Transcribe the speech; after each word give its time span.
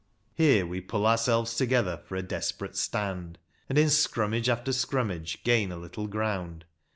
Here 0.33 0.65
we 0.65 0.81
pull 0.81 1.05
ourselves 1.05 1.55
together 1.55 2.01
for 2.03 2.15
a 2.15 2.23
desperate 2.23 2.75
stand, 2.75 3.37
and 3.69 3.77
in 3.77 3.91
scrummage 3.91 4.49
after 4.49 4.73
scrum 4.73 5.09
mage 5.09 5.43
gain 5.43 5.71
a 5.71 5.77
little 5.77 6.07
ground. 6.07 6.65